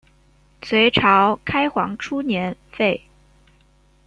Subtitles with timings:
[0.63, 3.03] 隋朝开皇初年废。